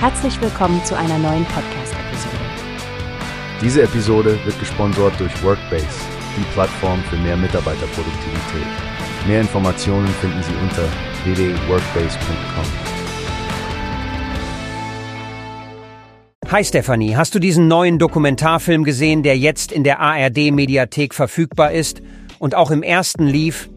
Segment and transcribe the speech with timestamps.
[0.00, 2.36] Herzlich willkommen zu einer neuen Podcast-Episode.
[3.60, 5.88] Diese Episode wird gesponsert durch Workbase,
[6.36, 8.66] die Plattform für mehr Mitarbeiterproduktivität.
[9.26, 10.84] Mehr Informationen finden Sie unter
[11.24, 12.64] www.workbase.com.
[16.52, 22.02] Hi Stefanie, hast du diesen neuen Dokumentarfilm gesehen, der jetzt in der ARD-Mediathek verfügbar ist
[22.38, 23.68] und auch im ersten lief?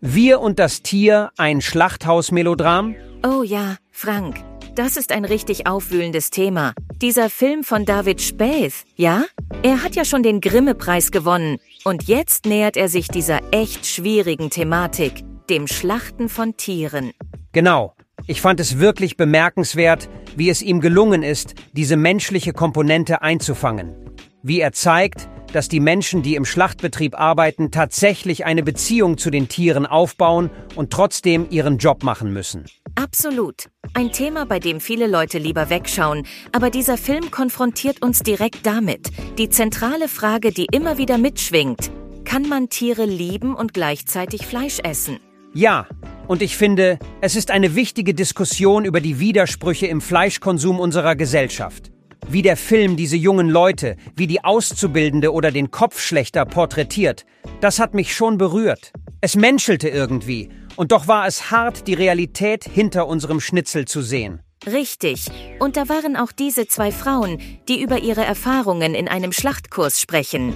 [0.00, 2.96] Wir und das Tier, ein Schlachthaus-Melodram?
[3.24, 4.42] Oh ja, Frank,
[4.78, 6.72] das ist ein richtig aufwühlendes Thema.
[7.02, 9.24] Dieser Film von David Späth, ja?
[9.64, 11.58] Er hat ja schon den Grimme-Preis gewonnen.
[11.82, 17.10] Und jetzt nähert er sich dieser echt schwierigen Thematik, dem Schlachten von Tieren.
[17.50, 17.94] Genau.
[18.28, 23.96] Ich fand es wirklich bemerkenswert, wie es ihm gelungen ist, diese menschliche Komponente einzufangen.
[24.44, 29.48] Wie er zeigt, dass die Menschen, die im Schlachtbetrieb arbeiten, tatsächlich eine Beziehung zu den
[29.48, 32.66] Tieren aufbauen und trotzdem ihren Job machen müssen.
[32.98, 33.68] Absolut.
[33.94, 39.12] Ein Thema, bei dem viele Leute lieber wegschauen, aber dieser Film konfrontiert uns direkt damit.
[39.38, 41.92] Die zentrale Frage, die immer wieder mitschwingt.
[42.24, 45.20] Kann man Tiere lieben und gleichzeitig Fleisch essen?
[45.54, 45.86] Ja,
[46.26, 51.92] und ich finde, es ist eine wichtige Diskussion über die Widersprüche im Fleischkonsum unserer Gesellschaft.
[52.28, 57.26] Wie der Film diese jungen Leute, wie die Auszubildende oder den Kopfschlechter porträtiert,
[57.60, 58.92] das hat mich schon berührt.
[59.20, 60.48] Es menschelte irgendwie,
[60.78, 64.40] und doch war es hart, die Realität hinter unserem Schnitzel zu sehen.
[64.64, 65.26] Richtig.
[65.58, 67.38] Und da waren auch diese zwei Frauen,
[67.68, 70.54] die über ihre Erfahrungen in einem Schlachtkurs sprechen.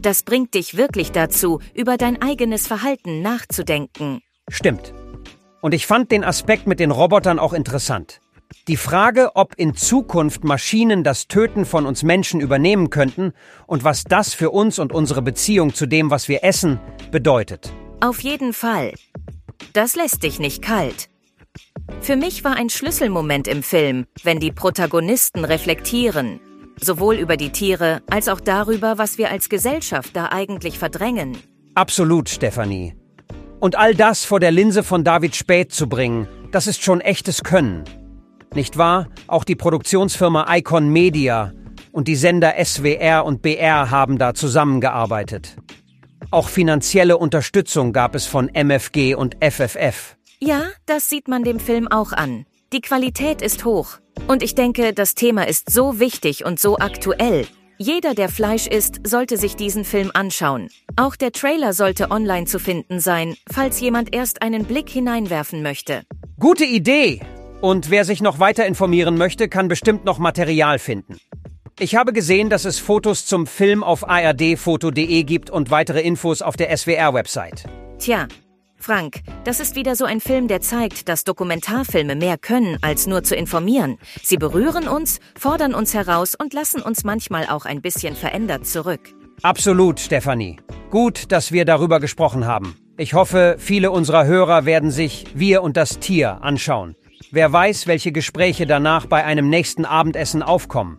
[0.00, 4.22] Das bringt dich wirklich dazu, über dein eigenes Verhalten nachzudenken.
[4.48, 4.94] Stimmt.
[5.60, 8.20] Und ich fand den Aspekt mit den Robotern auch interessant.
[8.68, 13.34] Die Frage, ob in Zukunft Maschinen das Töten von uns Menschen übernehmen könnten
[13.66, 16.80] und was das für uns und unsere Beziehung zu dem, was wir essen,
[17.10, 17.70] bedeutet.
[18.00, 18.94] Auf jeden Fall.
[19.72, 21.08] Das lässt dich nicht kalt.
[22.00, 26.40] Für mich war ein Schlüsselmoment im Film, wenn die Protagonisten reflektieren,
[26.80, 31.36] sowohl über die Tiere als auch darüber, was wir als Gesellschaft da eigentlich verdrängen.
[31.74, 32.94] Absolut, Stefanie.
[33.60, 37.42] Und all das vor der Linse von David Späth zu bringen, das ist schon echtes
[37.42, 37.84] Können.
[38.54, 39.08] Nicht wahr?
[39.26, 41.52] Auch die Produktionsfirma Icon Media
[41.92, 45.56] und die Sender SWR und BR haben da zusammengearbeitet.
[46.30, 50.16] Auch finanzielle Unterstützung gab es von MFG und FFF.
[50.40, 52.44] Ja, das sieht man dem Film auch an.
[52.74, 53.98] Die Qualität ist hoch.
[54.26, 57.46] Und ich denke, das Thema ist so wichtig und so aktuell.
[57.78, 60.68] Jeder, der Fleisch isst, sollte sich diesen Film anschauen.
[60.96, 66.02] Auch der Trailer sollte online zu finden sein, falls jemand erst einen Blick hineinwerfen möchte.
[66.38, 67.20] Gute Idee!
[67.60, 71.18] Und wer sich noch weiter informieren möchte, kann bestimmt noch Material finden.
[71.80, 76.56] Ich habe gesehen, dass es Fotos zum Film auf ardfoto.de gibt und weitere Infos auf
[76.56, 77.66] der SWR-Website.
[78.00, 78.26] Tja,
[78.76, 83.22] Frank, das ist wieder so ein Film, der zeigt, dass Dokumentarfilme mehr können, als nur
[83.22, 83.98] zu informieren.
[84.24, 89.14] Sie berühren uns, fordern uns heraus und lassen uns manchmal auch ein bisschen verändert zurück.
[89.42, 90.58] Absolut, Stefanie.
[90.90, 92.74] Gut, dass wir darüber gesprochen haben.
[92.96, 96.96] Ich hoffe, viele unserer Hörer werden sich Wir und das Tier anschauen.
[97.30, 100.98] Wer weiß, welche Gespräche danach bei einem nächsten Abendessen aufkommen.